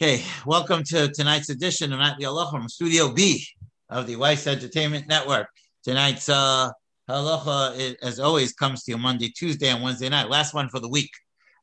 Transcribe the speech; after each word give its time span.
Okay, 0.00 0.22
welcome 0.46 0.84
to 0.84 1.08
tonight's 1.08 1.50
edition 1.50 1.92
of 1.92 1.98
Nightly 1.98 2.24
Halacha 2.24 2.52
from 2.52 2.68
Studio 2.68 3.12
B 3.12 3.44
of 3.90 4.06
the 4.06 4.14
Weiss 4.14 4.46
Entertainment 4.46 5.08
Network. 5.08 5.48
Tonight's 5.82 6.28
uh, 6.28 6.70
Halacha, 7.10 7.96
as 8.00 8.20
always, 8.20 8.52
comes 8.52 8.84
to 8.84 8.92
you 8.92 8.98
Monday, 8.98 9.28
Tuesday, 9.30 9.66
and 9.70 9.82
Wednesday 9.82 10.08
night. 10.08 10.30
Last 10.30 10.54
one 10.54 10.68
for 10.68 10.78
the 10.78 10.88
week. 10.88 11.10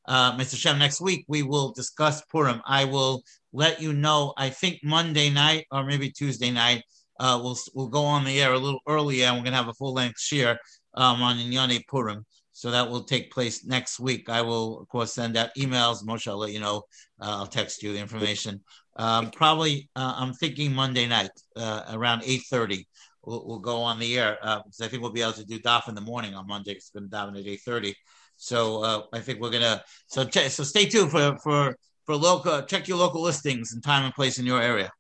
Uh, 0.05 0.35
Mr. 0.35 0.57
Shem, 0.57 0.77
next 0.77 0.99
week 0.99 1.23
we 1.29 1.43
will 1.43 1.71
discuss 1.71 2.23
Purim. 2.29 2.61
I 2.65 2.83
will 2.83 3.23
let 3.53 3.81
you 3.81 3.94
know, 3.94 4.33
I 4.36 4.49
think 4.49 4.81
Monday 4.83 5.29
night 5.29 5.65
or 5.72 5.86
maybe 5.86 6.12
Tuesday 6.12 6.52
night, 6.52 6.83
uh, 7.22 7.40
we'll, 7.42 7.58
we'll 7.74 7.88
go 7.88 8.04
on 8.04 8.26
the 8.26 8.42
air 8.42 8.52
a 8.52 8.60
little 8.60 8.81
earlier 8.86 9.28
and 9.28 9.38
we're 9.38 9.44
going 9.44 9.54
to 9.54 9.60
have 9.60 9.70
a 9.70 9.74
full 9.76 9.94
length 9.94 10.20
share 10.20 10.60
um, 10.96 11.22
on 11.22 11.38
Inyane 11.38 11.88
Purim. 11.88 12.26
So 12.56 12.72
that 12.72 12.90
will 12.90 13.03
take 13.03 13.33
place 13.33 13.65
next 13.65 13.99
week. 13.99 14.29
I 14.29 14.42
will, 14.42 14.79
of 14.79 14.88
course, 14.88 15.12
send 15.12 15.35
out 15.35 15.49
emails. 15.58 16.05
Moshe, 16.05 16.26
I'll 16.26 16.38
let 16.38 16.53
you 16.53 16.62
know. 16.62 16.84
Uh, 17.20 17.39
I'll 17.39 17.48
text 17.48 17.84
you 17.84 17.91
the 17.91 17.99
information. 17.99 18.62
Um, 18.95 19.30
probably, 19.31 19.89
uh, 19.93 20.13
I'm 20.16 20.31
thinking 20.31 20.73
Monday 20.73 21.05
night 21.05 21.31
uh, 21.57 21.84
around 21.89 22.21
8.30. 22.21 22.85
We'll, 23.26 23.45
we'll, 23.45 23.59
go 23.59 23.81
on 23.81 23.99
the 23.99 24.17
air 24.17 24.38
because 24.41 24.79
uh, 24.79 24.85
I 24.85 24.88
think 24.88 25.02
we'll 25.02 25.12
be 25.12 25.21
able 25.21 25.34
to 25.34 25.43
do 25.43 25.59
DAF 25.59 25.89
in 25.89 25.95
the 25.95 26.02
morning 26.02 26.34
on 26.34 26.48
Monday. 26.48 26.71
It's 26.71 26.91
going 26.91 27.09
to 27.09 27.13
DAF 27.13 27.38
at 27.38 27.43
8.30. 27.43 27.93
So 28.38 28.84
uh, 28.84 29.01
I 29.12 29.20
think 29.20 29.41
we're 29.41 29.49
going 29.49 29.62
to, 29.63 29.84
so 30.07 30.23
ch- 30.23 30.49
so 30.49 30.63
stay 30.63 30.85
tuned 30.85 31.12
for, 31.12 31.37
for, 31.43 31.76
for 32.05 32.15
local, 32.15 32.62
check 32.62 32.87
your 32.87 32.99
local 32.99 33.21
listings 33.21 33.73
and 33.73 33.84
time 33.84 34.05
and 34.05 34.13
place 34.13 34.40
in 34.40 34.45
your 34.45 34.62
area 34.62 34.93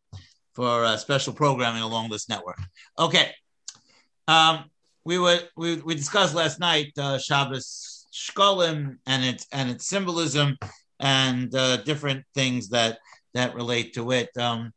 for 0.51 0.83
uh, 0.83 0.97
special 0.97 1.31
programming 1.31 1.83
along 1.83 2.09
this 2.09 2.27
network. 2.27 2.59
Okay. 2.99 3.31
Um, 4.27 4.65
we 5.05 5.19
were 5.19 5.39
we, 5.55 5.75
we 5.77 5.95
discussed 5.95 6.35
last 6.35 6.59
night 6.59 6.91
uh, 6.97 7.17
Shabbos 7.17 8.07
Shkolim 8.13 8.97
and 9.05 9.23
its 9.23 9.47
and 9.51 9.69
its 9.69 9.87
symbolism 9.87 10.57
and 10.99 11.53
uh, 11.53 11.77
different 11.77 12.25
things 12.33 12.69
that 12.69 12.97
that 13.33 13.55
relate 13.55 13.93
to 13.93 14.11
it. 14.11 14.29
Um, 14.37 14.73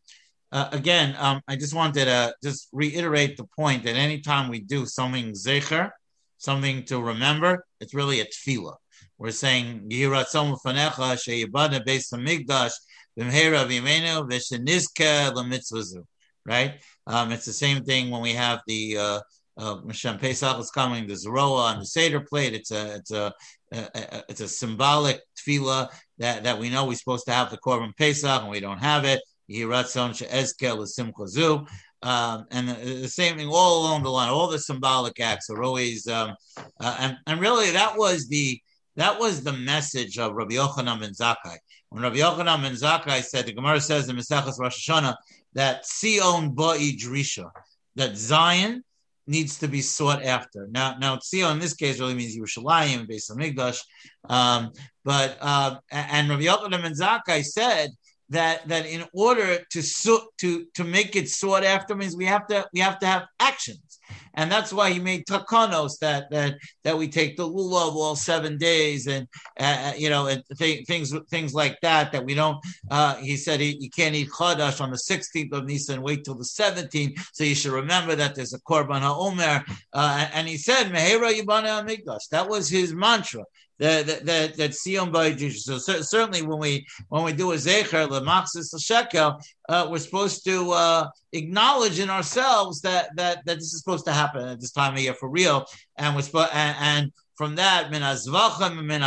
uh, 0.52 0.68
again, 0.72 1.14
um, 1.18 1.40
I 1.48 1.56
just 1.56 1.74
wanted 1.74 2.06
to 2.06 2.34
just 2.42 2.68
reiterate 2.72 3.36
the 3.36 3.46
point 3.56 3.84
that 3.84 3.96
anytime 3.96 4.48
we 4.48 4.60
do 4.60 4.86
something 4.86 5.32
zecher, 5.32 5.90
something 6.38 6.84
to 6.84 7.00
remember, 7.00 7.64
it's 7.80 7.94
really 7.94 8.20
a 8.20 8.24
tefillah. 8.24 8.76
We're 9.18 9.30
saying 9.30 9.88
Yiratzom 9.90 10.58
Fanecha 10.64 11.16
Sheyibana 11.16 11.84
Beis 11.84 12.12
Hamikdash 12.12 12.72
B'mheira 13.18 13.66
V'imenu 13.66 14.28
V'shenizke 14.28 15.34
L'mitzvazu. 15.34 16.04
Right? 16.46 16.80
Um, 17.06 17.30
it's 17.30 17.44
the 17.44 17.52
same 17.52 17.84
thing 17.84 18.10
when 18.10 18.22
we 18.22 18.32
have 18.32 18.60
the 18.66 19.20
uh, 19.58 19.80
Pesach 20.18 20.58
is 20.58 20.70
coming. 20.70 21.06
The 21.06 21.14
Zeroa 21.14 21.72
on 21.72 21.80
the 21.80 21.86
Seder 21.86 22.20
plate. 22.20 22.54
It's 22.54 22.70
a 22.70 22.94
it's 22.96 23.10
a, 23.10 23.32
a, 23.72 23.88
a, 23.94 24.24
it's 24.28 24.40
a 24.40 24.48
symbolic 24.48 25.20
tefillah 25.36 25.88
that, 26.18 26.44
that 26.44 26.58
we 26.58 26.70
know 26.70 26.86
we're 26.86 26.94
supposed 26.94 27.26
to 27.26 27.32
have 27.32 27.50
the 27.50 27.58
Korban 27.58 27.96
Pesach 27.96 28.42
and 28.42 28.50
we 28.50 28.60
don't 28.60 28.78
have 28.78 29.04
it. 29.04 29.20
Yiratzon 29.50 30.14
she'ezkel 30.14 30.86
simchazu. 30.86 31.66
Um, 32.00 32.46
and 32.52 32.68
the, 32.68 32.74
the, 32.74 33.08
same 33.08 33.36
thing 33.36 33.48
all 33.48 33.80
along 33.82 34.04
the 34.04 34.10
line. 34.10 34.28
All 34.28 34.48
the 34.48 34.58
symbolic 34.58 35.18
acts 35.18 35.50
are 35.50 35.60
always, 35.64 36.06
um, 36.06 36.34
uh, 36.80 36.96
and 37.00 37.16
and 37.26 37.40
really 37.40 37.72
that 37.72 37.98
was 37.98 38.28
the 38.28 38.60
that 38.94 39.18
was 39.18 39.42
the 39.42 39.52
message 39.52 40.16
of 40.16 40.34
Rabbi 40.34 40.54
Yochanan 40.54 41.00
ben 41.00 41.10
Zakkai. 41.10 41.56
When 41.88 42.04
Rabbi 42.04 42.18
Yochanan 42.18 42.62
ben 42.62 42.74
Zakkai 42.74 43.24
said, 43.24 43.46
the 43.46 43.52
Gemara 43.52 43.80
says 43.80 44.08
in 44.08 44.16
Maseches 44.16 44.60
Rosh 44.60 44.88
Hashanah 44.88 45.16
that 45.54 45.84
Sion 45.86 46.54
ba'i 46.54 46.96
drisha, 46.96 47.50
that 47.96 48.16
Zion 48.16 48.84
needs 49.28 49.58
to 49.58 49.68
be 49.68 49.82
sought 49.82 50.24
after. 50.24 50.66
Now, 50.70 50.96
now 50.98 51.16
Tzio 51.16 51.52
in 51.52 51.58
this 51.58 51.74
case 51.74 52.00
really 52.00 52.14
means 52.14 52.36
Yerushalayim, 52.36 53.06
based 53.06 53.30
on 53.30 53.36
Migdash. 53.36 53.80
Um, 54.28 54.72
but 55.04 55.36
uh, 55.40 55.76
and 55.90 56.28
Rabbi 56.28 56.42
Yochanan 56.42 56.82
ben 56.82 56.92
Zakkai 56.92 57.44
said 57.44 57.90
that 58.30 58.68
that 58.68 58.86
in 58.86 59.04
order 59.12 59.58
to 59.70 59.82
to 60.38 60.66
to 60.74 60.84
make 60.84 61.16
it 61.16 61.28
sought 61.28 61.64
after 61.64 61.94
means 61.94 62.16
we 62.16 62.26
have 62.26 62.46
to 62.48 62.66
we 62.72 62.80
have 62.80 62.98
to 62.98 63.06
have 63.06 63.26
actions, 63.40 63.98
and 64.34 64.52
that's 64.52 64.72
why 64.72 64.90
he 64.90 64.98
made 64.98 65.24
takanos 65.26 65.98
that 66.00 66.30
that 66.30 66.56
that 66.84 66.98
we 66.98 67.08
take 67.08 67.36
the 67.36 67.48
lulav 67.48 67.94
all 67.94 68.16
seven 68.16 68.58
days, 68.58 69.06
and 69.06 69.26
uh, 69.58 69.64
uh, 69.88 69.92
you 69.96 70.10
know, 70.10 70.26
and 70.26 70.42
th- 70.58 70.86
things 70.86 71.14
things 71.30 71.54
like 71.54 71.78
that. 71.80 72.12
That 72.12 72.24
we 72.24 72.34
don't. 72.34 72.58
Uh, 72.90 73.16
he 73.16 73.36
said 73.36 73.60
he, 73.60 73.76
you 73.80 73.90
can't 73.90 74.14
eat 74.14 74.28
chadash 74.28 74.80
on 74.80 74.90
the 74.90 74.98
sixteenth 74.98 75.52
of 75.54 75.64
Nisan. 75.64 76.02
Wait 76.02 76.24
till 76.24 76.34
the 76.34 76.44
seventeenth. 76.44 77.18
So 77.32 77.44
you 77.44 77.54
should 77.54 77.72
remember 77.72 78.14
that 78.14 78.34
there's 78.34 78.54
a 78.54 78.60
korban 78.60 79.00
haomer. 79.00 79.64
Uh, 79.92 80.28
and 80.34 80.46
he 80.46 80.58
said 80.58 80.92
mehera 80.92 81.32
yibana 81.32 81.82
amigdash. 81.82 82.28
That 82.30 82.48
was 82.48 82.68
his 82.68 82.92
mantra 82.92 83.44
that 83.78 84.26
that 84.26 84.56
that 84.56 85.12
by 85.12 85.36
So 85.36 85.78
certainly 85.78 86.42
when 86.42 86.58
we 86.58 86.86
when 87.08 87.24
we 87.24 87.32
do 87.32 87.52
a 87.52 87.56
zecher 87.56 88.08
lemaxis 88.08 88.74
shekel, 88.84 89.40
uh, 89.68 89.88
we're 89.90 89.98
supposed 89.98 90.44
to 90.44 90.72
uh, 90.72 91.08
acknowledge 91.32 92.00
in 92.00 92.10
ourselves 92.10 92.80
that 92.82 93.10
that 93.16 93.44
that 93.46 93.56
this 93.56 93.72
is 93.72 93.78
supposed 93.78 94.04
to 94.06 94.12
happen 94.12 94.48
at 94.48 94.60
this 94.60 94.72
time 94.72 94.94
of 94.94 95.00
year 95.00 95.14
for 95.14 95.28
real, 95.28 95.64
and 95.96 96.16
we're 96.16 96.48
and, 96.52 96.76
and 96.80 97.12
from 97.38 97.54
that, 97.54 97.90
min 97.92 98.02
azvachim 98.02 98.84
min 98.84 99.02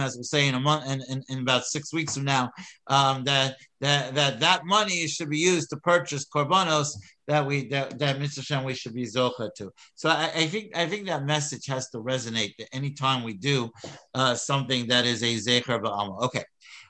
as 0.00 0.16
we 0.16 0.22
say 0.22 0.46
in 0.46 0.54
a 0.54 0.60
month, 0.60 0.88
in, 0.88 1.02
in, 1.10 1.24
in, 1.28 1.40
about 1.40 1.64
six 1.64 1.92
weeks 1.92 2.14
from 2.14 2.24
now, 2.24 2.48
um, 2.86 3.24
that, 3.24 3.56
that 3.80 4.14
that 4.14 4.38
that 4.38 4.64
money 4.64 5.08
should 5.08 5.28
be 5.28 5.38
used 5.38 5.70
to 5.70 5.76
purchase 5.78 6.24
korbanos 6.24 6.90
that 7.26 7.46
we 7.46 7.68
that 7.68 7.98
that 7.98 8.18
Mr. 8.18 8.44
Shem 8.44 8.64
we 8.64 8.74
should 8.74 8.94
be 8.94 9.04
zocha 9.04 9.52
to. 9.56 9.72
So 9.94 10.08
I, 10.08 10.30
I, 10.34 10.46
think 10.46 10.76
I 10.76 10.86
think 10.86 11.06
that 11.06 11.24
message 11.24 11.66
has 11.66 11.88
to 11.90 11.98
resonate 11.98 12.54
that 12.58 12.74
anytime 12.74 13.22
we 13.22 13.34
do 13.34 13.70
uh, 14.14 14.34
something 14.34 14.88
that 14.88 15.06
is 15.06 15.22
a 15.22 15.34
zecher 15.36 15.80
ba'alma. 15.82 16.22
Okay, 16.22 16.44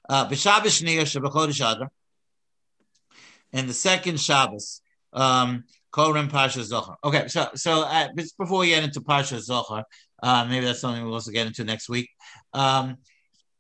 uh, 0.09 0.29
and 3.53 3.69
the 3.69 3.75
second 3.75 4.21
Shabbos. 4.21 4.81
Um, 5.13 5.65
Korim 5.95 6.29
Pasha 6.29 6.65
Zohar. 6.65 6.97
Okay, 7.05 7.29
so 7.29 7.49
so 7.55 7.83
uh, 7.83 8.09
before 8.37 8.59
we 8.59 8.71
get 8.71 8.83
into 8.83 9.01
Pasha 9.01 9.41
Zohar, 9.41 9.85
uh, 10.21 10.45
maybe 10.45 10.67
that's 10.67 10.81
something 10.81 11.05
we'll 11.05 11.15
also 11.15 11.31
get 11.31 11.47
into 11.47 11.63
next 11.63 11.89
week. 11.89 12.11
Um, 12.53 12.97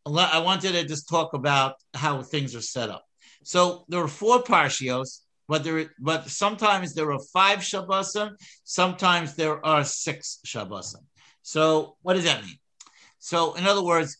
I 0.04 0.40
wanted 0.40 0.72
to 0.72 0.84
just 0.84 1.08
talk 1.08 1.32
about 1.32 1.76
how 1.94 2.22
things 2.22 2.56
are 2.56 2.60
set 2.60 2.90
up. 2.90 3.04
So 3.44 3.84
there 3.88 4.00
are 4.00 4.08
four 4.08 4.42
parshios, 4.42 5.20
but 5.48 5.64
there 5.64 5.90
but 5.98 6.28
sometimes 6.28 6.94
there 6.94 7.12
are 7.12 7.20
five 7.32 7.60
shabbosim, 7.60 8.30
sometimes 8.64 9.34
there 9.34 9.64
are 9.64 9.84
six 9.84 10.40
shabbosim. 10.46 11.04
So 11.42 11.96
what 12.02 12.14
does 12.14 12.24
that 12.24 12.42
mean? 12.44 12.58
So 13.18 13.54
in 13.54 13.66
other 13.66 13.84
words, 13.84 14.16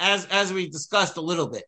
as 0.00 0.26
as 0.26 0.52
we 0.52 0.68
discussed 0.68 1.16
a 1.16 1.20
little 1.20 1.48
bit, 1.48 1.64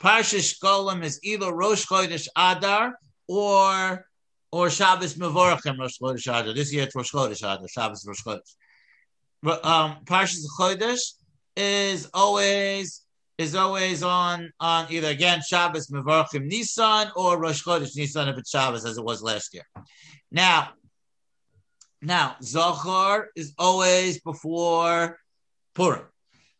Parsha 0.00 0.40
Shkolim 0.40 1.04
is 1.04 1.20
either 1.22 1.52
Rosh 1.52 1.86
Chodesh 1.86 2.26
Adar 2.36 2.94
or 3.28 4.04
or 4.52 4.70
Shabbos 4.70 5.14
Mevorachim 5.14 5.78
Rosh 5.78 5.98
Chodesh 6.00 6.26
Adar. 6.26 6.54
This 6.54 6.72
year 6.72 6.84
it's 6.84 6.94
Rosh 6.94 7.12
Chodesh 7.12 7.38
Adar, 7.38 7.68
Shabbos 7.68 8.04
Rosh 8.06 8.22
Chodesh. 8.22 9.64
Um, 9.64 9.98
Parshas 10.04 10.44
Chodesh 10.58 11.00
is 11.56 12.08
always 12.12 13.02
is 13.40 13.54
always 13.54 14.02
on 14.02 14.52
on 14.60 14.86
either 14.90 15.08
again 15.08 15.40
Shabbos 15.40 15.86
Mevorachim 15.88 16.44
Nisan 16.44 17.10
or 17.16 17.40
Rosh 17.40 17.64
Chodesh 17.64 17.96
Nisan 17.96 18.28
if 18.28 18.36
it's 18.36 18.50
Shabbos 18.50 18.84
as 18.84 18.98
it 18.98 19.04
was 19.04 19.22
last 19.22 19.54
year. 19.54 19.64
Now, 20.30 20.70
now 22.02 22.36
Zohar 22.42 23.28
is 23.34 23.54
always 23.58 24.20
before 24.20 25.18
Purim. 25.74 26.04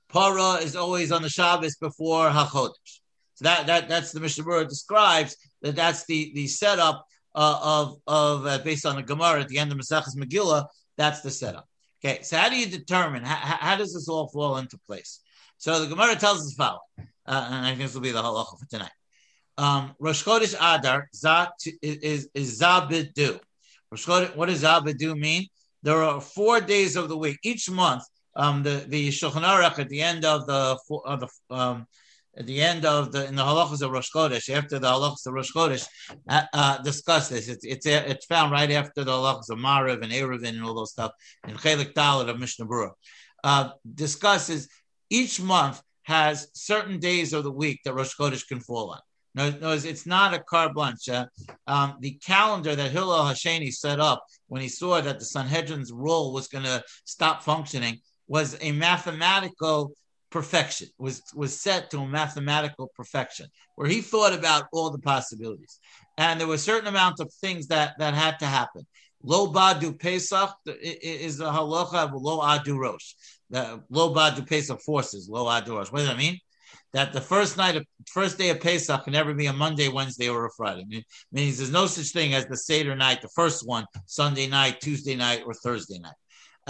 Para 0.08 0.54
is 0.54 0.74
always 0.74 1.12
on 1.12 1.20
the 1.20 1.28
Shabbos 1.28 1.76
before 1.76 2.30
Hachodesh. 2.30 2.92
So 3.34 3.44
that 3.44 3.66
that 3.66 3.88
that's 3.88 4.12
the 4.12 4.20
Mishnah 4.20 4.64
describes 4.64 5.36
that 5.60 5.76
that's 5.76 6.06
the 6.06 6.32
the 6.34 6.46
setup 6.46 7.04
uh, 7.34 7.58
of 7.62 7.98
of 8.06 8.46
uh, 8.46 8.58
based 8.64 8.86
on 8.86 8.96
the 8.96 9.02
Gemara 9.02 9.42
at 9.42 9.48
the 9.48 9.58
end 9.58 9.70
of 9.70 9.76
Maseches 9.76 10.16
Megillah. 10.16 10.64
That's 10.96 11.20
the 11.20 11.30
setup. 11.30 11.68
Okay, 12.02 12.22
so 12.22 12.36
how 12.38 12.48
do 12.48 12.56
you 12.56 12.66
determine 12.66 13.24
how, 13.24 13.36
how 13.36 13.76
does 13.76 13.92
this 13.92 14.08
all 14.08 14.28
fall 14.28 14.56
into 14.56 14.78
place? 14.86 15.20
So 15.58 15.80
the 15.80 15.86
Gemara 15.86 16.16
tells 16.16 16.38
us 16.38 16.54
the 16.54 16.56
following, 16.56 17.10
uh, 17.26 17.48
and 17.50 17.66
I 17.66 17.70
think 17.70 17.80
this 17.80 17.94
will 17.94 18.00
be 18.00 18.12
the 18.12 18.22
halacha 18.22 18.58
for 18.58 18.66
tonight. 18.70 18.90
Um, 19.58 19.94
Rosh 19.98 20.24
Chodesh 20.24 20.54
Adar 20.54 21.08
is 21.82 22.28
is 22.34 22.60
zabidu. 22.60 23.38
Rosh 23.90 24.06
Chodesh, 24.06 24.34
what 24.34 24.48
does 24.48 24.62
zabidu 24.62 25.14
mean? 25.18 25.46
There 25.82 26.02
are 26.02 26.20
four 26.20 26.60
days 26.62 26.96
of 26.96 27.10
the 27.10 27.16
week 27.16 27.38
each 27.42 27.70
month. 27.70 28.04
Um, 28.34 28.62
the 28.62 28.86
the 28.88 29.08
Shulchan 29.08 29.42
Aruch 29.42 29.78
at 29.78 29.90
the 29.90 30.00
end 30.00 30.24
of 30.24 30.46
the 30.46 30.78
of 31.04 31.20
the 31.20 31.28
um, 31.54 31.86
at 32.36 32.46
the 32.46 32.60
end 32.60 32.84
of 32.84 33.12
the 33.12 33.26
in 33.26 33.34
the 33.34 33.42
halachas 33.42 33.82
of 33.82 33.90
Rosh 33.90 34.10
Chodesh, 34.14 34.54
after 34.54 34.78
the 34.78 34.86
halachas 34.86 35.26
of 35.26 35.34
Rosh 35.34 35.52
Chodesh, 35.52 35.86
uh, 36.28 36.42
uh, 36.52 36.78
discuss 36.82 37.28
this. 37.28 37.48
It's, 37.48 37.64
it's 37.64 37.86
it's 37.86 38.26
found 38.26 38.52
right 38.52 38.70
after 38.70 39.04
the 39.04 39.12
halachas 39.12 39.50
of 39.50 39.58
Mariv 39.58 40.02
and 40.02 40.12
Eruvin 40.12 40.50
and 40.50 40.64
all 40.64 40.74
those 40.74 40.92
stuff 40.92 41.12
in 41.46 41.56
Chelik 41.56 41.92
Dalit 41.92 42.28
of 42.28 42.38
Mishnah 42.38 42.66
Berurah. 42.66 42.92
Uh, 43.42 43.70
discusses 43.94 44.68
each 45.08 45.40
month 45.40 45.82
has 46.04 46.48
certain 46.54 46.98
days 46.98 47.32
of 47.32 47.44
the 47.44 47.52
week 47.52 47.80
that 47.84 47.94
Rosh 47.94 48.14
Chodesh 48.16 48.46
can 48.46 48.60
fall 48.60 48.90
on. 48.90 49.00
No, 49.34 49.50
no, 49.60 49.72
it's 49.72 50.06
not 50.06 50.34
a 50.34 50.40
carte 50.40 50.74
blanche. 50.74 51.08
Uh, 51.08 51.26
um, 51.66 51.96
the 52.00 52.12
calendar 52.24 52.74
that 52.74 52.90
Hillel 52.90 53.24
Hasheni 53.24 53.72
set 53.72 54.00
up 54.00 54.24
when 54.48 54.60
he 54.60 54.68
saw 54.68 55.00
that 55.00 55.20
the 55.20 55.24
Sanhedrin's 55.24 55.92
role 55.92 56.32
was 56.32 56.48
going 56.48 56.64
to 56.64 56.82
stop 57.04 57.42
functioning 57.42 58.00
was 58.26 58.56
a 58.60 58.72
mathematical 58.72 59.92
perfection, 60.30 60.88
was 60.98 61.22
was 61.34 61.60
set 61.60 61.90
to 61.90 61.98
a 61.98 62.06
mathematical 62.06 62.90
perfection, 62.94 63.46
where 63.76 63.88
he 63.88 64.00
thought 64.00 64.32
about 64.32 64.64
all 64.72 64.90
the 64.90 64.98
possibilities, 64.98 65.78
and 66.18 66.40
there 66.40 66.48
were 66.48 66.58
certain 66.58 66.88
amount 66.88 67.20
of 67.20 67.32
things 67.40 67.66
that 67.68 67.94
that 67.98 68.14
had 68.14 68.38
to 68.38 68.46
happen. 68.46 68.86
Lo 69.22 69.52
badu 69.52 69.98
Pesach 69.98 70.50
is 70.66 71.36
the 71.38 71.44
halacha 71.44 71.94
of 71.94 72.10
lo 72.14 72.40
adu 72.40 72.78
rosh. 72.78 73.14
The 73.50 73.82
lo 73.90 74.14
badu 74.14 74.46
Pesach 74.48 74.80
forces 74.80 75.28
lo 75.28 75.46
adu 75.46 75.76
rosh. 75.76 75.92
What 75.92 76.00
does 76.00 76.08
that 76.08 76.16
mean? 76.16 76.38
That 76.92 77.12
the 77.12 77.20
first 77.20 77.56
night, 77.56 77.76
of, 77.76 77.86
first 78.08 78.36
day 78.36 78.50
of 78.50 78.60
Pesach 78.60 79.04
can 79.04 79.12
never 79.12 79.32
be 79.32 79.46
a 79.46 79.52
Monday, 79.52 79.88
Wednesday, 79.88 80.28
or 80.28 80.46
a 80.46 80.50
Friday. 80.56 81.04
Means 81.30 81.58
there's 81.58 81.70
no 81.70 81.86
such 81.86 82.08
thing 82.12 82.34
as 82.34 82.46
the 82.46 82.56
Seder 82.56 82.96
night, 82.96 83.22
the 83.22 83.28
first 83.28 83.66
one, 83.66 83.86
Sunday 84.06 84.48
night, 84.48 84.80
Tuesday 84.80 85.14
night, 85.14 85.42
or 85.46 85.54
Thursday 85.54 85.98
night. 85.98 86.14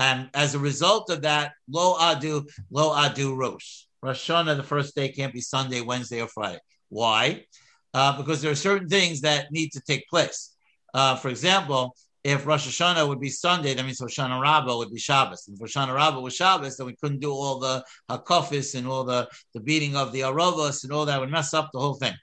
And 0.01 0.31
as 0.33 0.55
a 0.55 0.59
result 0.59 1.11
of 1.11 1.23
that, 1.23 1.53
lo 1.69 1.95
adu, 1.99 2.49
lo 2.71 2.95
adu 2.95 3.37
rosh. 3.37 3.85
Rosh 4.03 4.31
Hashanah, 4.31 4.57
the 4.57 4.63
first 4.63 4.97
day 4.97 5.11
can't 5.13 5.35
be 5.35 5.43
Sunday, 5.43 5.83
Wednesday, 5.83 6.23
or 6.23 6.27
Friday. 6.27 6.59
Why? 6.89 7.45
Uh, 7.93 8.17
because 8.17 8.41
there 8.41 8.51
are 8.51 8.57
certain 8.57 8.89
things 8.89 9.21
that 9.21 9.53
need 9.53 9.73
to 9.73 9.81
take 9.83 10.09
place. 10.09 10.57
Uh, 10.95 11.17
for 11.17 11.29
example, 11.29 11.95
if 12.25 12.47
Rosh 12.47 12.67
Hashanah 12.67 13.07
would 13.07 13.21
be 13.21 13.29
Sunday, 13.29 13.75
that 13.75 13.85
means 13.85 14.01
Hoshana 14.01 14.41
Rabbah 14.41 14.75
would 14.79 14.91
be 14.91 14.99
Shabbos. 14.99 15.47
And 15.47 15.61
if 15.61 15.63
Hoshana 15.63 15.95
Rabbah 15.95 16.21
was 16.21 16.35
Shabbos, 16.35 16.79
then 16.79 16.87
we 16.87 16.97
couldn't 16.97 17.21
do 17.21 17.33
all 17.33 17.59
the 17.59 17.85
hakafis 18.11 18.75
and 18.75 18.87
all 18.87 19.05
the, 19.05 19.29
the 19.53 19.61
beating 19.61 19.97
of 19.97 20.13
the 20.13 20.21
arovos 20.21 20.83
and 20.83 20.95
all 20.95 21.05
that 21.07 21.21
would 21.21 21.31
mess 21.31 21.53
up 21.53 21.69
the 21.73 21.79
whole 21.79 21.95
thing. 21.95 22.15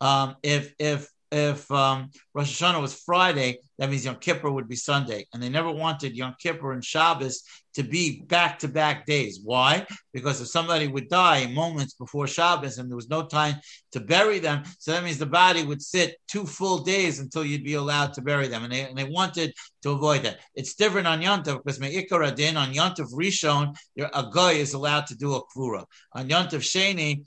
Um, 0.00 0.36
if 0.42 0.74
if 0.78 1.10
if 1.30 1.70
um, 1.70 2.10
Rosh 2.34 2.60
Hashanah 2.60 2.80
was 2.80 2.94
Friday, 2.94 3.58
that 3.78 3.90
means 3.90 4.04
Yom 4.04 4.16
Kippur 4.16 4.50
would 4.50 4.68
be 4.68 4.76
Sunday. 4.76 5.26
And 5.32 5.42
they 5.42 5.48
never 5.48 5.70
wanted 5.70 6.16
Yom 6.16 6.34
Kippur 6.40 6.72
and 6.72 6.84
Shabbos 6.84 7.42
to 7.74 7.82
be 7.82 8.22
back 8.22 8.58
to 8.60 8.68
back 8.68 9.06
days. 9.06 9.40
Why? 9.42 9.86
Because 10.12 10.40
if 10.40 10.48
somebody 10.48 10.88
would 10.88 11.08
die 11.08 11.46
moments 11.46 11.94
before 11.94 12.26
Shabbos 12.26 12.78
and 12.78 12.90
there 12.90 12.96
was 12.96 13.08
no 13.08 13.26
time 13.26 13.56
to 13.92 14.00
bury 14.00 14.38
them, 14.38 14.64
so 14.78 14.92
that 14.92 15.04
means 15.04 15.18
the 15.18 15.26
body 15.26 15.64
would 15.64 15.82
sit 15.82 16.16
two 16.28 16.44
full 16.44 16.78
days 16.78 17.20
until 17.20 17.44
you'd 17.44 17.62
be 17.64 17.74
allowed 17.74 18.14
to 18.14 18.22
bury 18.22 18.48
them. 18.48 18.64
And 18.64 18.72
they, 18.72 18.80
and 18.80 18.96
they 18.96 19.04
wanted 19.04 19.52
to 19.82 19.90
avoid 19.90 20.22
that. 20.22 20.40
It's 20.54 20.74
different 20.74 21.06
on 21.06 21.20
Yontav 21.20 21.62
because 21.62 21.78
Me'ikar 21.78 22.24
Adin, 22.24 22.56
on 22.56 22.72
Yontav 22.72 23.12
Rishon, 23.12 23.76
a 23.96 24.26
guy 24.32 24.52
is 24.52 24.74
allowed 24.74 25.06
to 25.08 25.14
do 25.14 25.34
a 25.34 25.42
kvura. 25.46 25.84
On 26.14 26.28
Yontav 26.28 26.62
Sheni, 26.62 27.24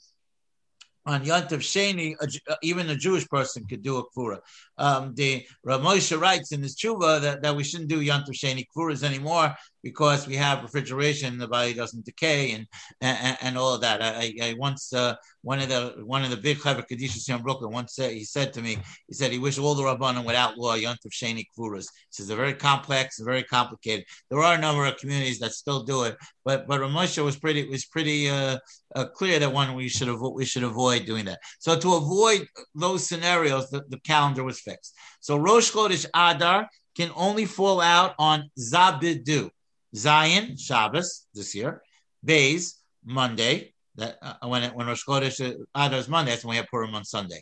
on 1.05 1.25
Yontav 1.25 1.59
Sheni, 1.59 2.15
a, 2.21 2.51
uh, 2.51 2.55
even 2.61 2.89
a 2.89 2.95
Jewish 2.95 3.27
person 3.27 3.65
could 3.67 3.81
do 3.81 3.97
a 3.97 4.09
kfura. 4.09 4.39
Um, 4.77 5.13
the 5.15 5.45
Ramosha 5.65 6.19
writes 6.19 6.51
in 6.51 6.61
his 6.61 6.75
tshuva 6.75 7.21
that, 7.21 7.41
that 7.41 7.55
we 7.55 7.63
shouldn't 7.63 7.89
do 7.89 8.01
Yontav 8.01 8.33
Sheni 8.33 8.65
kfuras 8.75 9.03
anymore 9.03 9.55
because 9.83 10.27
we 10.27 10.35
have 10.35 10.63
refrigeration, 10.63 11.37
the 11.37 11.47
body 11.47 11.73
doesn't 11.73 12.05
decay, 12.05 12.51
and 12.51 12.67
and, 13.01 13.37
and 13.41 13.57
all 13.57 13.73
of 13.73 13.81
that. 13.81 14.01
I, 14.01 14.33
I 14.41 14.55
once 14.57 14.93
uh, 14.93 15.15
one 15.41 15.59
of 15.59 15.69
the 15.69 15.95
one 16.05 16.23
of 16.23 16.29
the 16.29 16.37
big 16.37 16.57
Chevra 16.57 16.83
Kadishas 16.87 17.25
here 17.25 17.35
in 17.35 17.41
Brooklyn 17.41 17.71
once 17.71 17.95
said 17.95 18.11
he 18.11 18.23
said 18.23 18.53
to 18.53 18.61
me, 18.61 18.77
he 19.07 19.13
said 19.13 19.31
he 19.31 19.39
wished 19.39 19.59
all 19.59 19.75
the 19.75 19.83
rabbanim 19.83 20.25
would 20.25 20.35
outlaw 20.35 20.75
Yontav 20.75 21.11
Sheni 21.11 21.45
kfuras. 21.57 21.85
He 21.85 22.11
says 22.11 22.27
they're 22.27 22.37
very 22.37 22.53
complex 22.53 23.19
and 23.19 23.25
very 23.25 23.43
complicated. 23.43 24.05
There 24.29 24.39
are 24.39 24.55
a 24.55 24.61
number 24.61 24.85
of 24.85 24.97
communities 24.97 25.39
that 25.39 25.53
still 25.53 25.83
do 25.83 26.03
it, 26.03 26.17
but 26.45 26.67
but 26.67 26.81
Ramosha 26.81 27.23
was 27.23 27.37
pretty 27.37 27.67
was 27.67 27.85
pretty 27.85 28.29
uh, 28.29 28.57
uh, 28.95 29.05
clear 29.05 29.39
that 29.39 29.51
one 29.51 29.73
we 29.75 29.89
should 29.89 30.09
avoid 30.09 30.33
we 30.35 30.45
should 30.45 30.63
avoid 30.63 31.05
doing 31.05 31.25
that. 31.25 31.39
So 31.59 31.77
to 31.79 31.93
avoid 31.95 32.47
those 32.75 33.07
scenarios, 33.07 33.69
the, 33.69 33.83
the 33.89 33.99
calendar 33.99 34.43
was 34.43 34.59
fixed. 34.59 34.95
So 35.19 35.37
Rosh 35.37 35.71
Chodesh 35.71 36.05
Adar 36.13 36.69
can 36.95 37.11
only 37.15 37.45
fall 37.45 37.81
out 37.81 38.15
on 38.19 38.49
Zabidu. 38.59 39.49
Zion 39.95 40.57
Shabbos 40.57 41.27
this 41.33 41.55
year, 41.55 41.81
Bays 42.23 42.77
Monday. 43.03 43.73
That 43.95 44.17
uh, 44.21 44.47
when 44.47 44.63
it, 44.63 44.75
when 44.75 44.87
Rosh 44.87 45.03
Chodesh 45.05 45.55
Adar 45.75 45.99
is 45.99 46.07
Monday, 46.07 46.31
that's 46.31 46.45
when 46.45 46.51
we 46.51 46.57
have 46.57 46.67
Purim 46.67 46.95
on 46.95 47.03
Sunday. 47.03 47.41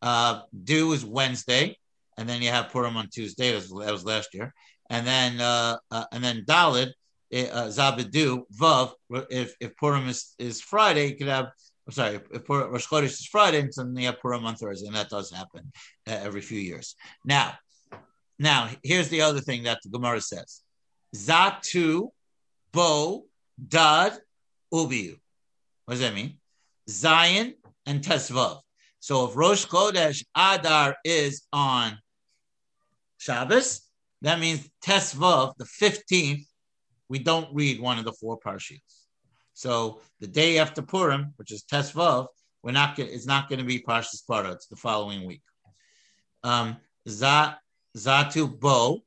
Uh, 0.00 0.42
Dew 0.64 0.92
is 0.92 1.04
Wednesday, 1.04 1.76
and 2.16 2.28
then 2.28 2.40
you 2.40 2.48
have 2.48 2.70
Purim 2.70 2.96
on 2.96 3.08
Tuesday. 3.08 3.50
That 3.50 3.56
was, 3.56 3.68
that 3.68 3.92
was 3.92 4.04
last 4.04 4.32
year, 4.32 4.54
and 4.88 5.06
then 5.06 5.40
uh, 5.40 5.76
uh, 5.90 6.04
and 6.12 6.24
then 6.24 6.44
Dalid 6.46 6.92
eh, 7.32 7.48
uh, 7.48 7.66
Zabidu 7.66 8.44
Vav. 8.58 8.92
If 9.30 9.54
if 9.60 9.76
Purim 9.76 10.08
is, 10.08 10.34
is 10.38 10.60
Friday, 10.60 11.10
you 11.10 11.16
could 11.16 11.28
have. 11.28 11.48
I'm 11.86 11.92
sorry, 11.92 12.16
if, 12.16 12.22
if 12.30 12.48
Rosh 12.48 12.86
Chodesh 12.86 13.04
is 13.04 13.26
Friday, 13.26 13.60
and 13.60 13.72
then 13.76 13.96
you 13.96 14.06
have 14.06 14.20
Purim 14.20 14.46
on 14.46 14.54
Thursday, 14.54 14.86
and 14.86 14.96
that 14.96 15.10
does 15.10 15.30
happen 15.30 15.70
uh, 16.08 16.12
every 16.12 16.40
few 16.40 16.60
years. 16.60 16.94
Now, 17.24 17.54
now 18.38 18.70
here's 18.82 19.08
the 19.08 19.22
other 19.22 19.40
thing 19.40 19.64
that 19.64 19.80
the 19.82 19.90
Gemara 19.90 20.20
says. 20.20 20.62
Zatu, 21.14 22.10
Bo, 22.72 23.26
Dad, 23.68 24.18
Ubiu. 24.72 25.18
What 25.84 25.94
does 25.94 26.00
that 26.00 26.14
mean? 26.14 26.38
Zion 26.88 27.54
and 27.86 28.02
Tesvav. 28.02 28.60
So 29.00 29.28
if 29.28 29.36
Rosh 29.36 29.66
Chodesh 29.66 30.24
Adar 30.36 30.96
is 31.04 31.46
on 31.52 31.98
Shabbos, 33.18 33.82
that 34.22 34.38
means 34.38 34.68
Tesvav, 34.84 35.54
the 35.56 35.64
15th, 35.64 36.44
we 37.08 37.18
don't 37.18 37.52
read 37.52 37.80
one 37.80 37.98
of 37.98 38.04
the 38.04 38.12
four 38.12 38.38
parshias. 38.38 38.80
So 39.54 40.00
the 40.20 40.26
day 40.26 40.58
after 40.58 40.82
Purim, 40.82 41.34
which 41.36 41.50
is 41.52 41.64
Tesvav, 41.64 42.28
we're 42.62 42.72
not 42.72 42.98
it's 42.98 43.26
not 43.26 43.48
going 43.48 43.58
to 43.58 43.64
be 43.64 43.80
Parshas 43.80 44.26
Para. 44.26 44.52
It's 44.52 44.66
the 44.66 44.76
following 44.76 45.26
week. 45.26 45.42
Um, 46.44 46.76
Zatu 47.08 48.60
Bo, 48.60 49.02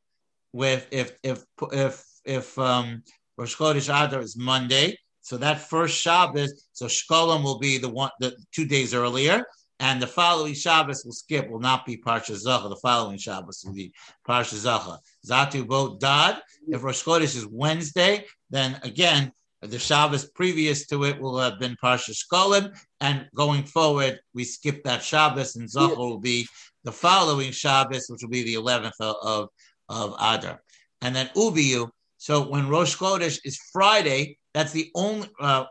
with 0.53 0.87
if 0.91 1.17
if 1.23 1.43
if 1.71 2.05
if 2.23 2.57
um, 2.57 3.03
Rosh 3.37 3.55
Chodesh 3.55 3.89
Adar 3.89 4.21
is 4.21 4.37
Monday, 4.37 4.97
so 5.21 5.37
that 5.37 5.59
first 5.69 5.97
Shabbos, 5.97 6.67
so 6.71 6.85
Shkolim 6.85 7.43
will 7.43 7.59
be 7.59 7.77
the 7.77 7.89
one 7.89 8.11
the 8.19 8.35
two 8.53 8.65
days 8.65 8.93
earlier, 8.93 9.43
and 9.79 10.01
the 10.01 10.07
following 10.07 10.53
Shabbos 10.53 11.03
will 11.03 11.13
skip, 11.13 11.49
will 11.49 11.59
not 11.59 11.85
be 11.85 11.97
Parsha 11.97 12.35
Zacha. 12.41 12.69
The 12.69 12.79
following 12.81 13.17
Shabbos 13.17 13.63
will 13.65 13.73
be 13.73 13.91
Parsha 14.27 14.55
Zacha. 14.55 14.99
Zatu 15.27 15.67
Bo 15.67 15.97
Dad. 15.97 16.41
If 16.67 16.83
Rosh 16.83 17.03
Chodesh 17.03 17.35
is 17.35 17.47
Wednesday, 17.47 18.25
then 18.49 18.79
again 18.83 19.31
the 19.61 19.79
Shabbos 19.79 20.29
previous 20.29 20.85
to 20.87 21.05
it 21.05 21.19
will 21.19 21.37
have 21.39 21.57
been 21.59 21.75
Parsha 21.83 22.11
Shkolim, 22.11 22.77
and 23.01 23.27
going 23.33 23.63
forward 23.63 24.19
we 24.33 24.43
skip 24.43 24.83
that 24.83 25.03
Shabbos, 25.03 25.55
and 25.55 25.67
Zacha 25.67 25.97
will 25.97 26.19
be 26.19 26.47
the 26.83 26.91
following 26.91 27.51
Shabbos, 27.51 28.07
which 28.09 28.21
will 28.21 28.29
be 28.29 28.43
the 28.43 28.55
eleventh 28.55 28.99
of, 28.99 29.49
of 29.89 30.15
Adar. 30.19 30.61
And 31.01 31.15
then 31.15 31.29
Ubiyu. 31.35 31.89
So 32.17 32.47
when 32.47 32.69
Rosh 32.69 32.95
Chodesh 32.95 33.39
is 33.43 33.59
Friday, 33.71 34.37
that's 34.53 34.71
the 34.71 34.89
only 34.95 35.27
uh, 35.39 35.65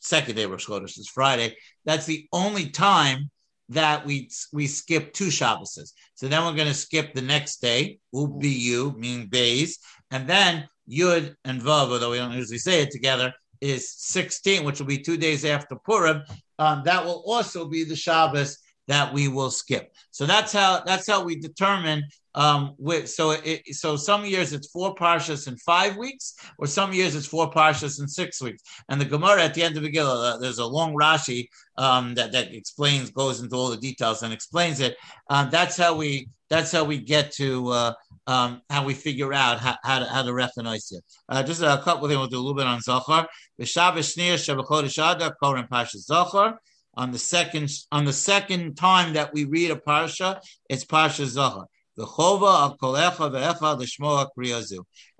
second 0.00 0.36
day 0.36 0.44
of 0.44 0.50
Rosh 0.50 0.66
Chodesh 0.66 0.98
is 0.98 1.08
Friday. 1.08 1.56
That's 1.84 2.06
the 2.06 2.28
only 2.32 2.70
time 2.70 3.30
that 3.70 4.06
we 4.06 4.30
we 4.52 4.66
skip 4.66 5.12
two 5.12 5.26
Shabboses. 5.26 5.92
So 6.14 6.28
then 6.28 6.44
we're 6.44 6.54
going 6.54 6.68
to 6.68 6.74
skip 6.74 7.14
the 7.14 7.22
next 7.22 7.60
day, 7.60 7.98
Ubiyu, 8.14 8.96
meaning 8.96 9.28
days, 9.28 9.78
and 10.10 10.28
then 10.28 10.68
Yud 10.88 11.34
and 11.44 11.60
Vav, 11.60 11.90
although 11.90 12.12
we 12.12 12.18
don't 12.18 12.32
usually 12.32 12.58
say 12.58 12.82
it 12.82 12.92
together, 12.92 13.32
is 13.60 13.90
16, 13.90 14.64
which 14.64 14.78
will 14.78 14.86
be 14.86 14.98
two 14.98 15.16
days 15.16 15.44
after 15.44 15.76
Purim. 15.76 16.22
Um, 16.58 16.82
that 16.84 17.04
will 17.04 17.22
also 17.26 17.68
be 17.68 17.84
the 17.84 17.96
Shabbos 17.96 18.58
that 18.88 19.12
we 19.12 19.28
will 19.28 19.50
skip. 19.50 19.92
So 20.10 20.26
that's 20.26 20.52
how 20.52 20.82
that's 20.84 21.06
how 21.06 21.24
we 21.24 21.36
determine 21.36 22.04
um, 22.36 22.74
with, 22.76 23.08
so 23.08 23.30
it, 23.30 23.62
so 23.74 23.96
some 23.96 24.26
years 24.26 24.52
it's 24.52 24.68
four 24.68 24.94
parshas 24.94 25.48
in 25.48 25.56
five 25.56 25.96
weeks, 25.96 26.34
or 26.58 26.66
some 26.66 26.92
years 26.92 27.16
it's 27.16 27.26
four 27.26 27.50
parshas 27.50 27.98
in 27.98 28.06
six 28.06 28.42
weeks. 28.42 28.62
And 28.90 29.00
the 29.00 29.06
Gemara 29.06 29.42
at 29.42 29.54
the 29.54 29.62
end 29.62 29.76
of 29.76 29.82
the 29.82 29.90
Megillah, 29.90 30.34
uh, 30.34 30.36
there's 30.36 30.58
a 30.58 30.66
long 30.66 30.94
Rashi 30.94 31.48
um, 31.78 32.14
that 32.14 32.32
that 32.32 32.54
explains, 32.54 33.10
goes 33.10 33.40
into 33.40 33.56
all 33.56 33.70
the 33.70 33.78
details 33.78 34.22
and 34.22 34.34
explains 34.34 34.80
it. 34.80 34.96
Um, 35.30 35.48
that's 35.50 35.78
how 35.78 35.96
we 35.96 36.28
that's 36.50 36.70
how 36.70 36.84
we 36.84 36.98
get 36.98 37.32
to 37.32 37.68
uh, 37.70 37.92
um, 38.26 38.60
how 38.68 38.84
we 38.84 38.92
figure 38.92 39.32
out 39.32 39.58
how, 39.58 39.76
how 39.82 39.98
to 40.00 40.04
how 40.04 40.22
to 40.22 40.34
recognize 40.34 40.92
it. 40.92 41.02
Uh, 41.30 41.42
just 41.42 41.62
a 41.62 41.80
couple 41.82 42.04
of 42.04 42.10
things. 42.10 42.18
We'll 42.18 42.28
do 42.28 42.36
a 42.36 42.44
little 42.44 42.54
bit 42.54 42.66
on 42.66 42.82
Zachar. 42.82 43.26
The 43.58 43.64
Shabbos 43.64 44.14
Shnir 44.14 44.34
Shabbachodesh 44.34 45.16
Adar 45.16 45.34
Koren 45.42 45.66
Pasha 45.68 45.98
Zachar. 45.98 46.60
On 46.96 47.12
the 47.12 47.18
second 47.18 47.70
on 47.92 48.04
the 48.04 48.12
second 48.12 48.76
time 48.76 49.14
that 49.14 49.32
we 49.34 49.44
read 49.44 49.70
a 49.70 49.76
parsha, 49.76 50.40
it's 50.68 50.84
Pasha 50.84 51.26
Zachar. 51.26 51.66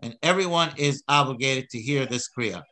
And 0.03 0.17
everyone 0.23 0.73
is 0.77 1.03
obligated 1.09 1.71
to 1.71 1.79
hear 1.79 2.07
this 2.07 2.29
kriya. 2.37 2.63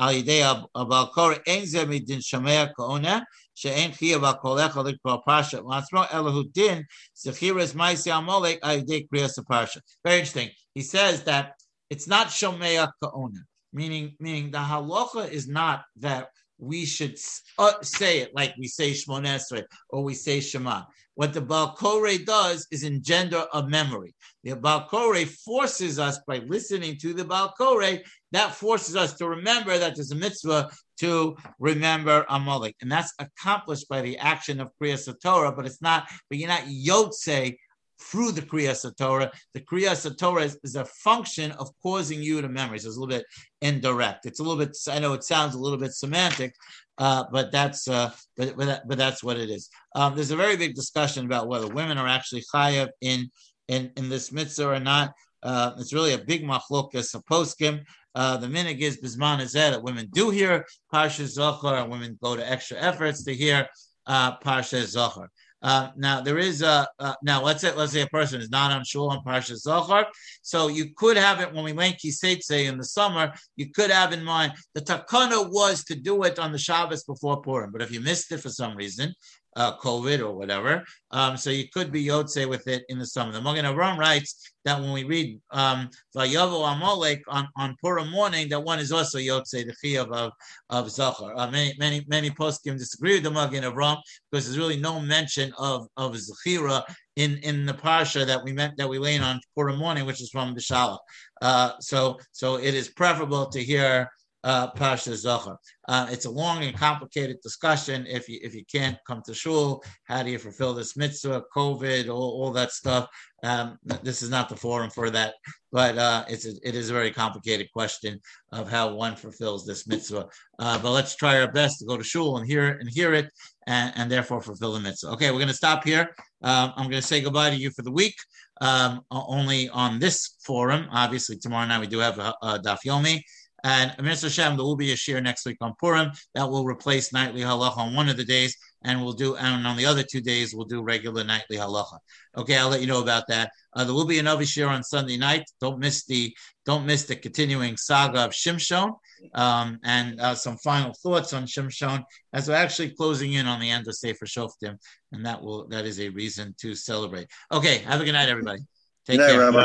Al 0.00 0.12
yidei 0.12 0.64
abalkor 0.76 1.40
ein 1.48 1.66
ze 1.66 1.84
midin 1.84 2.20
shamea 2.20 2.72
kaona 2.78 3.24
she'en 3.54 3.90
chiya 3.90 4.18
balkolecha 4.20 4.84
likro 4.84 5.20
pasha 5.26 5.60
latzmo 5.60 6.06
elahu 6.06 6.52
din 6.52 6.86
zechiras 7.16 7.74
maisi 7.74 8.10
amolek 8.12 8.60
al 8.62 8.80
yidei 8.80 9.08
kriya 9.08 9.28
parsha. 9.44 9.80
Very 10.04 10.20
interesting. 10.20 10.50
He 10.74 10.82
says 10.82 11.24
that 11.24 11.54
it's 11.90 12.06
not 12.06 12.28
shamea 12.28 12.92
kaona, 13.02 13.42
meaning 13.72 14.16
meaning 14.20 14.50
the 14.50 14.58
halacha 14.58 15.30
is 15.30 15.48
not 15.48 15.84
that 15.96 16.28
we 16.58 16.84
should 16.84 17.16
uh, 17.58 17.80
say 17.82 18.18
it 18.20 18.34
like 18.34 18.54
we 18.58 18.66
say 18.66 18.90
Shmonesre 18.90 19.64
or 19.90 20.02
we 20.02 20.14
say 20.14 20.40
Shema. 20.40 20.82
What 21.14 21.32
the 21.32 21.40
Balkore 21.40 22.16
does 22.24 22.68
is 22.70 22.84
engender 22.84 23.44
a 23.52 23.66
memory. 23.66 24.14
The 24.44 24.54
Balkore 24.54 25.26
forces 25.26 25.98
us 25.98 26.20
by 26.28 26.38
listening 26.38 26.96
to 26.98 27.12
the 27.12 27.24
Balkore 27.24 27.98
that 28.30 28.54
forces 28.54 28.94
us 28.94 29.14
to 29.14 29.28
remember 29.28 29.78
that 29.78 29.96
there's 29.96 30.12
a 30.12 30.14
mitzvah 30.14 30.70
to 31.00 31.36
remember 31.58 32.24
Amalek. 32.28 32.76
And 32.82 32.92
that's 32.92 33.12
accomplished 33.18 33.88
by 33.88 34.00
the 34.00 34.16
action 34.18 34.60
of 34.60 34.70
Kriyas 34.80 35.12
Torah, 35.20 35.50
but 35.50 35.66
it's 35.66 35.82
not, 35.82 36.06
but 36.28 36.38
you're 36.38 36.48
not 36.48 36.66
Yotze 36.66 37.56
through 38.00 38.32
the 38.32 38.42
Kriyas 38.42 38.84
Torah. 38.96 39.30
The 39.54 39.60
Kriyas 39.60 40.16
Torah 40.18 40.42
is, 40.42 40.58
is, 40.62 40.76
a 40.76 40.84
function 40.84 41.52
of 41.52 41.70
causing 41.82 42.22
you 42.22 42.40
to 42.40 42.48
memory. 42.48 42.78
So 42.78 42.88
it's 42.88 42.96
a 42.96 43.00
little 43.00 43.16
bit 43.16 43.26
indirect. 43.60 44.26
It's 44.26 44.40
a 44.40 44.42
little 44.42 44.58
bit, 44.58 44.76
I 44.88 44.98
know 44.98 45.14
it 45.14 45.24
sounds 45.24 45.54
a 45.54 45.58
little 45.58 45.78
bit 45.78 45.92
semantic, 45.92 46.54
uh, 46.98 47.24
but 47.30 47.52
that's 47.52 47.88
uh, 47.88 48.10
but, 48.36 48.56
but, 48.56 48.66
that, 48.66 48.88
but 48.88 48.98
that's 48.98 49.22
what 49.22 49.36
it 49.36 49.50
is. 49.50 49.68
Um, 49.94 50.14
there's 50.14 50.30
a 50.30 50.36
very 50.36 50.56
big 50.56 50.74
discussion 50.74 51.24
about 51.24 51.48
whether 51.48 51.68
women 51.68 51.98
are 51.98 52.08
actually 52.08 52.44
chayav 52.52 52.88
in 53.00 53.30
in 53.68 53.92
in 53.96 54.08
this 54.08 54.32
mitzvah 54.32 54.68
or 54.68 54.80
not. 54.80 55.12
Uh, 55.42 55.72
it's 55.78 55.92
really 55.92 56.14
a 56.14 56.18
big 56.18 56.42
machlokas 56.42 57.14
a 57.14 57.22
poskim. 57.22 57.84
Uh, 58.14 58.36
the 58.36 58.48
minig 58.48 58.80
is 58.80 59.00
bisman 59.00 59.40
is 59.40 59.52
that 59.52 59.80
women 59.80 60.08
do 60.12 60.30
hear 60.30 60.66
parsha 60.92 61.24
zohar, 61.24 61.76
and 61.76 61.90
women 61.90 62.18
go 62.20 62.34
to 62.34 62.50
extra 62.50 62.76
efforts 62.78 63.22
to 63.22 63.32
hear 63.32 63.68
uh, 64.06 64.36
parsha 64.38 64.84
zohar. 64.84 65.30
Uh, 65.60 65.88
now 65.96 66.20
there 66.20 66.38
is 66.38 66.62
a 66.62 66.86
uh, 67.00 67.14
now 67.22 67.42
let's 67.42 67.62
say 67.62 67.74
let's 67.74 67.92
say 67.92 68.02
a 68.02 68.06
person 68.06 68.40
is 68.40 68.50
not 68.50 68.70
on 68.70 68.84
shul 68.84 69.10
on 69.10 69.24
Parsha 69.24 69.56
Zohar, 69.56 70.06
so 70.42 70.68
you 70.68 70.94
could 70.96 71.16
have 71.16 71.40
it 71.40 71.52
when 71.52 71.64
we 71.64 71.72
went 71.72 71.96
Kiseitse 71.96 72.66
in 72.66 72.78
the 72.78 72.84
summer. 72.84 73.32
You 73.56 73.70
could 73.70 73.90
have 73.90 74.12
in 74.12 74.22
mind 74.22 74.52
the 74.74 74.80
takana 74.80 75.50
was 75.50 75.82
to 75.84 75.96
do 75.96 76.22
it 76.22 76.38
on 76.38 76.52
the 76.52 76.58
Shabbos 76.58 77.02
before 77.04 77.42
Purim, 77.42 77.72
but 77.72 77.82
if 77.82 77.90
you 77.90 78.00
missed 78.00 78.30
it 78.30 78.38
for 78.38 78.50
some 78.50 78.76
reason, 78.76 79.12
uh, 79.58 79.76
COVID 79.78 80.20
or 80.20 80.32
whatever. 80.32 80.84
Um, 81.10 81.36
so 81.36 81.50
you 81.50 81.68
could 81.68 81.90
be 81.90 82.04
Yotze 82.04 82.48
with 82.48 82.66
it 82.68 82.84
in 82.88 82.98
the 82.98 83.06
summer. 83.06 83.32
The 83.32 83.42
Magen 83.42 83.64
Avraham 83.64 83.98
writes 83.98 84.52
that 84.64 84.80
when 84.80 84.92
we 84.92 85.02
read 85.02 85.40
um, 85.50 85.90
Vayavo 86.16 86.72
Amalek 86.72 87.22
on, 87.26 87.48
on 87.56 87.76
Purim 87.82 88.10
morning, 88.10 88.48
that 88.50 88.60
one 88.60 88.78
is 88.78 88.92
also 88.92 89.18
Yotze, 89.18 89.66
the 89.66 89.74
Chiyav 89.84 90.12
of, 90.12 90.32
of 90.70 90.90
Zachar. 90.90 91.32
Uh, 91.36 91.50
many, 91.50 91.74
many, 91.78 92.04
many 92.06 92.30
poskim 92.30 92.78
disagree 92.78 93.14
with 93.14 93.24
the 93.24 93.30
Magen 93.32 93.64
Avraham 93.64 94.00
because 94.30 94.46
there's 94.46 94.58
really 94.58 94.78
no 94.78 95.00
mention 95.00 95.52
of, 95.58 95.88
of 95.96 96.14
Zechira 96.14 96.84
in, 97.16 97.38
in 97.38 97.66
the 97.66 97.74
Parsha 97.74 98.24
that 98.24 98.44
we 98.44 98.52
meant 98.52 98.76
that 98.76 98.88
we 98.88 98.98
lay 98.98 99.18
on 99.18 99.40
Purim 99.56 99.76
morning, 99.76 100.06
which 100.06 100.22
is 100.22 100.30
from 100.30 100.54
Bishala. 100.54 100.98
Uh, 101.42 101.72
so, 101.80 102.16
so 102.30 102.56
it 102.56 102.74
is 102.74 102.88
preferable 102.90 103.46
to 103.46 103.62
hear 103.62 104.08
uh, 104.44 104.70
Pasha 104.70 105.16
Zachar. 105.16 105.58
Uh, 105.88 106.06
it's 106.10 106.26
a 106.26 106.30
long 106.30 106.62
and 106.62 106.76
complicated 106.76 107.38
discussion. 107.42 108.06
If 108.06 108.28
you 108.28 108.38
if 108.42 108.54
you 108.54 108.64
can't 108.70 108.96
come 109.06 109.22
to 109.26 109.34
shul, 109.34 109.82
how 110.04 110.22
do 110.22 110.30
you 110.30 110.38
fulfill 110.38 110.74
this 110.74 110.96
mitzvah? 110.96 111.44
COVID, 111.54 112.08
all, 112.08 112.42
all 112.42 112.52
that 112.52 112.72
stuff. 112.72 113.08
Um, 113.42 113.78
this 114.02 114.22
is 114.22 114.30
not 114.30 114.48
the 114.48 114.56
forum 114.56 114.90
for 114.90 115.10
that, 115.10 115.34
but 115.70 115.96
uh, 115.96 116.24
it's 116.28 116.44
a, 116.44 116.54
it 116.62 116.74
is 116.74 116.90
a 116.90 116.92
very 116.92 117.12
complicated 117.12 117.68
question 117.72 118.20
of 118.52 118.68
how 118.68 118.92
one 118.92 119.14
fulfills 119.14 119.64
this 119.64 119.86
mitzvah. 119.86 120.26
Uh, 120.58 120.78
but 120.78 120.90
let's 120.90 121.14
try 121.14 121.40
our 121.40 121.50
best 121.50 121.78
to 121.78 121.86
go 121.86 121.96
to 121.96 122.02
shul 122.02 122.38
and 122.38 122.46
hear 122.48 122.78
and 122.80 122.88
hear 122.90 123.14
it, 123.14 123.30
and, 123.66 123.92
and 123.96 124.10
therefore 124.10 124.42
fulfill 124.42 124.72
the 124.72 124.80
mitzvah. 124.80 125.10
Okay, 125.12 125.30
we're 125.30 125.38
going 125.38 125.48
to 125.48 125.54
stop 125.54 125.84
here. 125.84 126.14
Um, 126.42 126.72
I'm 126.76 126.90
going 126.90 127.00
to 127.00 127.06
say 127.06 127.20
goodbye 127.20 127.50
to 127.50 127.56
you 127.56 127.70
for 127.70 127.82
the 127.82 127.92
week. 127.92 128.14
Um, 128.60 129.02
only 129.10 129.68
on 129.68 130.00
this 130.00 130.36
forum. 130.44 130.88
Obviously, 130.90 131.36
tomorrow 131.36 131.66
night 131.66 131.80
we 131.80 131.86
do 131.86 131.98
have 131.98 132.18
a, 132.18 132.34
a 132.42 132.58
daf 132.58 132.78
yomi. 132.84 133.20
And 133.64 133.90
Mr. 133.98 134.24
Hashem, 134.24 134.56
there 134.56 134.64
will 134.64 134.76
be 134.76 134.92
a 134.92 134.96
shir 134.96 135.20
next 135.20 135.44
week 135.44 135.56
on 135.60 135.74
Purim 135.80 136.12
that 136.34 136.48
will 136.48 136.64
replace 136.64 137.12
nightly 137.12 137.40
halacha 137.40 137.76
on 137.78 137.94
one 137.94 138.08
of 138.08 138.16
the 138.16 138.24
days, 138.24 138.56
and 138.84 139.02
we'll 139.02 139.12
do, 139.12 139.34
and 139.36 139.66
on 139.66 139.76
the 139.76 139.86
other 139.86 140.04
two 140.04 140.20
days, 140.20 140.54
we'll 140.54 140.66
do 140.66 140.82
regular 140.82 141.24
nightly 141.24 141.56
halacha. 141.56 141.98
Okay, 142.36 142.56
I'll 142.56 142.68
let 142.68 142.80
you 142.80 142.86
know 142.86 143.02
about 143.02 143.24
that. 143.28 143.50
Uh, 143.74 143.84
there 143.84 143.94
will 143.94 144.06
be 144.06 144.20
another 144.20 144.44
shir 144.44 144.68
on 144.68 144.84
Sunday 144.84 145.16
night. 145.16 145.44
Don't 145.60 145.80
miss 145.80 146.04
the, 146.04 146.34
don't 146.66 146.86
miss 146.86 147.04
the 147.04 147.16
continuing 147.16 147.76
saga 147.76 148.20
of 148.20 148.30
Shimshon, 148.30 148.92
um, 149.34 149.78
and 149.82 150.20
uh, 150.20 150.34
some 150.34 150.56
final 150.58 150.94
thoughts 151.02 151.32
on 151.32 151.44
Shimshon 151.44 152.04
as 152.32 152.48
we're 152.48 152.54
actually 152.54 152.90
closing 152.90 153.32
in 153.32 153.46
on 153.46 153.58
the 153.60 153.70
end 153.70 153.88
of 153.88 153.96
Sefer 153.96 154.26
Shoftim, 154.26 154.76
and 155.10 155.26
that 155.26 155.42
will, 155.42 155.66
that 155.68 155.84
is 155.84 155.98
a 155.98 156.10
reason 156.10 156.54
to 156.60 156.76
celebrate. 156.76 157.26
Okay, 157.50 157.78
have 157.78 158.00
a 158.00 158.04
good 158.04 158.12
night, 158.12 158.28
everybody. 158.28 158.60
Take 159.04 159.18
care. 159.20 159.38
Rabbi. 159.40 159.56